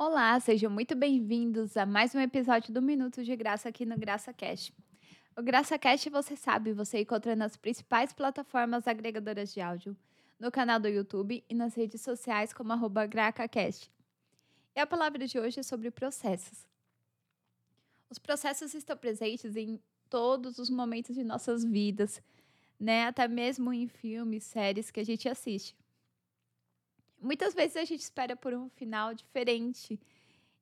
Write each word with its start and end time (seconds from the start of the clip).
Olá, 0.00 0.38
sejam 0.38 0.70
muito 0.70 0.94
bem-vindos 0.94 1.76
a 1.76 1.84
mais 1.84 2.14
um 2.14 2.20
episódio 2.20 2.72
do 2.72 2.80
Minuto 2.80 3.24
de 3.24 3.34
Graça 3.34 3.68
aqui 3.68 3.84
no 3.84 3.98
Graça 3.98 4.32
Cash. 4.32 4.70
O 5.36 5.42
Graça 5.42 5.76
Cash, 5.76 6.04
você 6.04 6.36
sabe, 6.36 6.72
você 6.72 7.00
encontra 7.00 7.34
nas 7.34 7.56
principais 7.56 8.12
plataformas 8.12 8.86
agregadoras 8.86 9.52
de 9.52 9.60
áudio, 9.60 9.96
no 10.38 10.52
canal 10.52 10.78
do 10.78 10.86
YouTube 10.86 11.42
e 11.50 11.52
nas 11.52 11.74
redes 11.74 12.00
sociais 12.00 12.52
como 12.52 12.72
arroba 12.72 13.06
GracaCast. 13.06 13.90
E 14.76 14.78
a 14.78 14.86
palavra 14.86 15.26
de 15.26 15.36
hoje 15.36 15.58
é 15.58 15.64
sobre 15.64 15.90
processos. 15.90 16.64
Os 18.08 18.20
processos 18.20 18.74
estão 18.74 18.96
presentes 18.96 19.56
em 19.56 19.80
todos 20.08 20.60
os 20.60 20.70
momentos 20.70 21.16
de 21.16 21.24
nossas 21.24 21.64
vidas, 21.64 22.22
né? 22.78 23.08
Até 23.08 23.26
mesmo 23.26 23.72
em 23.72 23.88
filmes, 23.88 24.44
séries 24.44 24.92
que 24.92 25.00
a 25.00 25.04
gente 25.04 25.28
assiste. 25.28 25.74
Muitas 27.20 27.54
vezes 27.54 27.76
a 27.76 27.84
gente 27.84 28.00
espera 28.00 28.36
por 28.36 28.54
um 28.54 28.68
final 28.70 29.12
diferente 29.14 30.00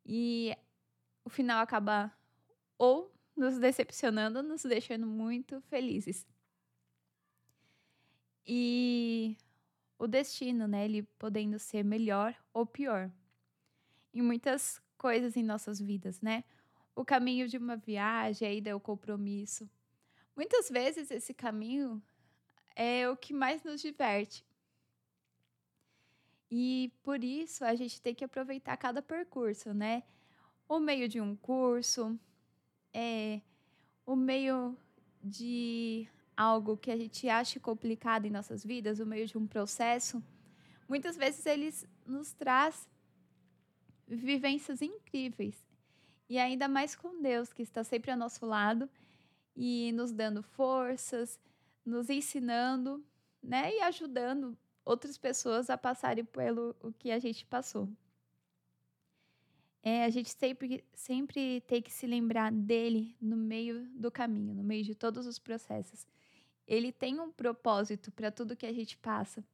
e 0.05 0.57
o 1.25 1.31
final 1.31 1.61
acaba 1.61 2.13
ou 2.79 3.13
nos 3.37 3.59
decepcionando, 3.59 4.43
nos 4.43 4.63
deixando 4.63 5.07
muito 5.07 5.61
felizes. 5.63 6.27
E 8.47 9.37
o 9.99 10.07
destino, 10.07 10.67
né, 10.69 10.85
ele 10.85 11.03
podendo 11.19 11.59
ser 11.59 11.85
melhor 11.85 12.35
ou 12.53 12.65
pior 12.65 13.11
em 14.15 14.23
muitas 14.23 14.81
coisas 14.97 15.37
em 15.37 15.43
nossas 15.43 15.79
vidas, 15.79 16.21
né? 16.23 16.45
O 16.95 17.05
caminho 17.05 17.47
de 17.47 17.59
uma 17.59 17.77
viagem, 17.77 18.49
a 18.49 18.53
ida 18.53 18.73
ao 18.73 18.81
compromisso. 18.81 19.69
Muitas 20.35 20.71
vezes 20.71 21.11
esse 21.11 21.35
caminho 21.35 22.03
é 22.75 23.09
o 23.11 23.17
que 23.17 23.35
mais 23.35 23.63
nos 23.63 23.83
diverte. 23.83 24.46
E 26.51 26.93
por 27.03 27.23
isso 27.25 27.65
a 27.65 27.75
gente 27.75 28.01
tem 28.01 28.15
que 28.15 28.25
aproveitar 28.25 28.77
cada 28.77 29.03
percurso, 29.03 29.75
né? 29.75 30.03
O 30.69 30.79
meio 30.79 31.09
de 31.09 31.21
um 31.21 31.35
curso, 31.37 32.19
é, 32.93 33.41
o 34.05 34.15
meio 34.15 34.77
de 35.23 36.09
algo 36.37 36.77
que 36.77 36.91
a 36.91 36.97
gente 36.97 37.29
acha 37.29 37.59
complicado 37.59 38.27
em 38.27 38.31
nossas 38.31 38.65
vidas, 38.65 39.01
o 39.01 39.07
meio 39.07 39.27
de 39.27 39.39
um 39.39 39.47
processo, 39.47 40.23
muitas 40.89 41.17
vezes 41.17 41.45
eles 41.47 41.87
nos 42.05 42.33
traz 42.33 42.89
vivências 44.07 44.83
incríveis. 44.83 45.67
E 46.29 46.39
ainda 46.39 46.69
mais 46.69 46.95
com 46.95 47.21
Deus, 47.21 47.53
que 47.53 47.63
está 47.63 47.83
sempre 47.83 48.11
ao 48.11 48.17
nosso 48.17 48.45
lado 48.45 48.89
e 49.55 49.93
nos 49.93 50.13
dando 50.13 50.43
forças, 50.43 51.41
nos 51.85 52.11
ensinando, 52.11 53.05
né, 53.43 53.73
e 53.75 53.81
ajudando 53.81 54.57
outras 54.87 55.19
pessoas 55.19 55.69
a 55.69 55.77
passarem 55.77 56.25
pelo 56.25 56.75
o 56.81 56.93
que 56.93 57.11
a 57.11 57.19
gente 57.19 57.45
passou. 57.45 57.89
É, 59.83 60.05
a 60.05 60.11
gente 60.11 60.31
sempre, 60.31 60.85
sempre 60.95 61.61
tem 61.63 61.83
que 61.83 61.93
se 61.93 62.07
lembrar 62.07 62.51
dele 62.51 63.15
no 63.21 63.37
meio 63.37 63.87
do 63.91 64.11
caminho, 64.11 64.55
no 64.55 64.63
meio 64.63 64.85
de 64.85 64.95
todos 64.95 65.27
os 65.27 65.39
processos. 65.39 66.07
Ele 66.67 66.91
tem 66.91 67.21
um 67.21 67.31
propósito 67.31 68.11
para 68.11 68.31
tudo 68.31 68.57
que 68.57 68.67
a 68.67 68.73
gente 68.73 68.97
passa. 68.97 69.45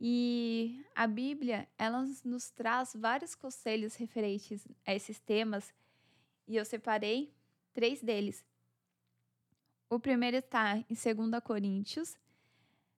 E 0.00 0.82
a 0.94 1.06
Bíblia, 1.06 1.68
ela 1.76 2.06
nos 2.24 2.50
traz 2.50 2.94
vários 2.94 3.34
conselhos 3.34 3.96
referentes 3.96 4.66
a 4.86 4.94
esses 4.94 5.18
temas, 5.18 5.74
e 6.48 6.56
eu 6.56 6.64
separei 6.64 7.32
três 7.74 8.02
deles. 8.02 8.44
O 9.90 9.98
primeiro 9.98 10.38
está 10.38 10.78
em 10.78 10.94
2 10.94 11.42
Coríntios, 11.42 12.16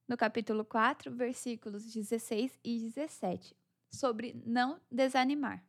no 0.08 0.16
capítulo 0.16 0.64
4, 0.64 1.10
versículos 1.10 1.84
16 1.92 2.58
e 2.64 2.78
17, 2.78 3.56
sobre 3.90 4.34
não 4.44 4.80
desanimar. 4.90 5.64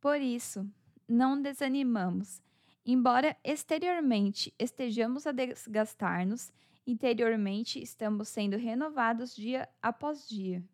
Por 0.00 0.20
isso, 0.20 0.68
não 1.08 1.40
desanimamos. 1.40 2.42
Embora 2.84 3.36
exteriormente 3.44 4.54
estejamos 4.58 5.26
a 5.26 5.32
desgastar-nos, 5.32 6.52
interiormente 6.86 7.82
estamos 7.82 8.28
sendo 8.28 8.56
renovados 8.56 9.34
dia 9.34 9.68
após 9.82 10.26
dia. 10.28 10.64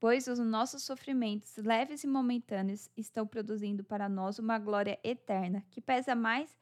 Pois 0.00 0.26
os 0.28 0.38
nossos 0.38 0.82
sofrimentos 0.82 1.56
leves 1.56 2.04
e 2.04 2.06
momentâneos 2.06 2.88
estão 2.96 3.26
produzindo 3.26 3.84
para 3.84 4.08
nós 4.08 4.38
uma 4.38 4.58
glória 4.58 4.98
eterna 5.02 5.64
que 5.70 5.80
pesa 5.80 6.14
mais 6.14 6.56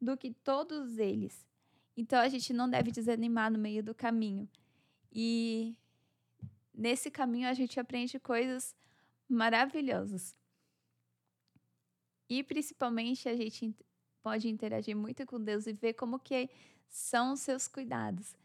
do 0.00 0.16
que 0.16 0.32
todos 0.32 0.98
eles 0.98 1.46
então 1.96 2.18
a 2.20 2.28
gente 2.28 2.52
não 2.52 2.68
deve 2.68 2.90
desanimar 2.90 3.50
no 3.50 3.58
meio 3.58 3.82
do 3.82 3.94
caminho. 3.94 4.48
E 5.12 5.76
nesse 6.72 7.10
caminho 7.10 7.48
a 7.48 7.54
gente 7.54 7.78
aprende 7.78 8.18
coisas 8.18 8.74
maravilhosas. 9.28 10.34
E 12.28 12.42
principalmente 12.42 13.28
a 13.28 13.36
gente 13.36 13.74
pode 14.22 14.48
interagir 14.48 14.96
muito 14.96 15.24
com 15.26 15.40
Deus 15.40 15.66
e 15.66 15.72
ver 15.72 15.94
como 15.94 16.18
que 16.18 16.50
são 16.88 17.32
os 17.32 17.40
seus 17.40 17.68
cuidados. 17.68 18.36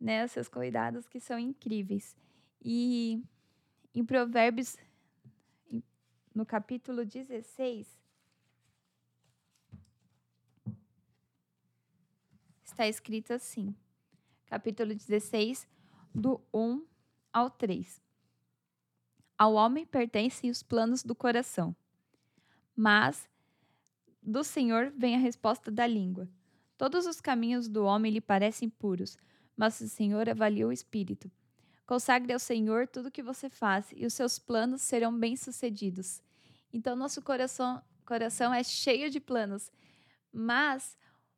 Né? 0.00 0.24
Os 0.24 0.32
seus 0.32 0.48
cuidados 0.48 1.06
que 1.06 1.20
são 1.20 1.38
incríveis. 1.38 2.16
E 2.60 3.22
em 3.94 4.04
Provérbios, 4.04 4.76
no 6.34 6.44
capítulo 6.44 7.04
16, 7.04 7.86
está 12.76 12.86
escrito 12.86 13.32
assim, 13.32 13.74
capítulo 14.44 14.94
16, 14.94 15.66
do 16.14 16.38
1 16.52 16.84
ao 17.32 17.48
3. 17.48 18.02
Ao 19.38 19.54
homem 19.54 19.86
pertencem 19.86 20.50
os 20.50 20.62
planos 20.62 21.02
do 21.02 21.14
coração, 21.14 21.74
mas 22.76 23.26
do 24.22 24.44
Senhor 24.44 24.92
vem 24.94 25.14
a 25.14 25.18
resposta 25.18 25.70
da 25.70 25.86
língua. 25.86 26.28
Todos 26.76 27.06
os 27.06 27.18
caminhos 27.18 27.66
do 27.66 27.82
homem 27.82 28.12
lhe 28.12 28.20
parecem 28.20 28.68
puros, 28.68 29.16
mas 29.56 29.80
o 29.80 29.88
Senhor 29.88 30.28
avalia 30.28 30.68
o 30.68 30.72
espírito. 30.72 31.30
Consagre 31.86 32.34
ao 32.34 32.38
Senhor 32.38 32.86
tudo 32.86 33.06
o 33.06 33.10
que 33.10 33.22
você 33.22 33.48
faz, 33.48 33.90
e 33.96 34.04
os 34.04 34.12
seus 34.12 34.38
planos 34.38 34.82
serão 34.82 35.18
bem-sucedidos. 35.18 36.20
Então, 36.70 36.94
nosso 36.94 37.22
coração, 37.22 37.82
coração 38.04 38.52
é 38.52 38.62
cheio 38.62 39.08
de 39.08 39.18
planos, 39.18 39.72
mas 40.30 40.94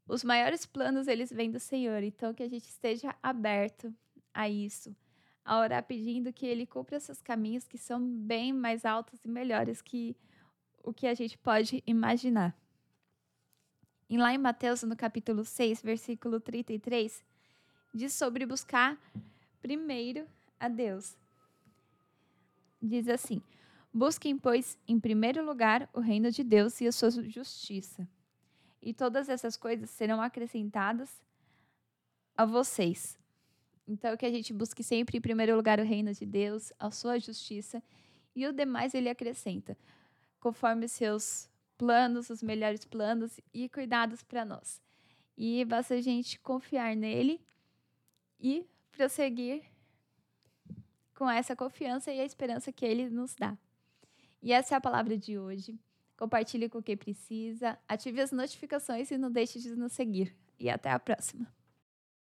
os 0.09 0.25
maiores 0.25 0.65
planos 0.65 1.07
eles 1.07 1.31
vêm 1.31 1.51
do 1.51 1.61
Senhor, 1.61 2.03
então 2.03 2.33
que 2.33 2.43
a 2.43 2.49
gente 2.49 2.67
esteja 2.67 3.15
aberto 3.23 3.95
a 4.33 4.49
isso, 4.49 4.97
a 5.45 5.61
orar 5.61 5.85
pedindo 5.85 6.33
que 6.33 6.47
ele 6.47 6.67
cumpra 6.67 6.97
esses 6.97 7.21
caminhos 7.21 7.69
que 7.69 7.77
são 7.77 8.01
bem 8.01 8.51
mais 8.51 8.87
altos 8.87 9.23
e 9.23 9.29
melhores 9.29 9.83
que 9.83 10.17
o 10.83 10.95
que 10.95 11.07
a 11.07 11.13
gente 11.13 11.37
pode 11.37 11.83
imaginar. 11.87 12.57
E 14.09 14.17
lá 14.17 14.33
em 14.33 14.39
Mateus, 14.39 14.83
no 14.83 14.97
capítulo 14.97 15.45
6, 15.45 15.83
versículo 15.83 16.41
33, 16.41 17.23
diz 17.93 18.15
sobre 18.15 18.47
buscar 18.47 18.99
primeiro 19.61 20.27
a 20.59 20.69
Deus. 20.69 21.19
Diz 22.81 23.09
assim: 23.09 23.43
Busquem, 23.93 24.39
pois, 24.39 24.79
em 24.89 24.99
primeiro 24.99 25.45
lugar 25.45 25.91
o 25.93 26.01
reino 26.01 26.31
de 26.31 26.43
Deus 26.43 26.81
e 26.81 26.87
a 26.87 26.93
sua 26.93 27.11
justiça 27.11 28.09
e 28.81 28.95
todas 28.95 29.29
essas 29.29 29.57
coisas 29.57 29.91
serão 29.91 30.21
acrescentadas 30.21 31.23
a 32.37 32.45
vocês. 32.45 33.19
Então, 33.87 34.17
que 34.17 34.27
a 34.27 34.31
gente 34.31 34.53
busque 34.53 34.83
sempre, 34.83 35.19
em 35.19 35.21
primeiro 35.21 35.57
lugar, 35.57 35.81
o 35.81 35.85
reino 35.85 36.13
de 36.13 36.27
Deus, 36.27 36.73
a 36.79 36.91
sua 36.91 37.19
justiça, 37.19 37.83
e 38.37 38.47
o 38.47 38.53
demais 38.53 38.95
ele 38.95 39.09
acrescenta, 39.09 39.77
conforme 40.39 40.87
seus 40.87 41.51
planos, 41.77 42.29
os 42.29 42.43
melhores 42.43 42.85
planos 42.85 43.41
e 43.53 43.69
cuidados 43.69 44.23
para 44.23 44.45
nós. 44.45 44.81
E 45.37 45.65
basta 45.65 45.95
a 45.95 46.01
gente 46.01 46.39
confiar 46.41 46.95
nele 46.95 47.41
e 48.39 48.67
prosseguir 48.93 49.63
com 51.15 51.29
essa 51.29 51.57
confiança 51.57 52.13
e 52.13 52.21
a 52.21 52.25
esperança 52.25 52.73
que 52.73 52.85
ele 52.85 53.09
nos 53.09 53.35
dá. 53.35 53.57
E 54.43 54.53
essa 54.53 54.75
é 54.75 54.77
a 54.77 54.81
palavra 54.81 55.17
de 55.17 55.39
hoje. 55.39 55.79
Compartilhe 56.19 56.69
com 56.69 56.83
quem 56.83 56.97
precisa, 56.97 57.79
ative 57.89 58.21
as 58.21 58.33
notificações 58.33 59.09
e 59.13 59.17
não 59.17 59.31
deixe 59.31 59.61
de 59.61 59.77
nos 59.77 59.93
seguir. 59.93 60.35
E 60.59 60.69
até 60.69 60.91
a 60.91 60.99
próxima! 60.99 61.47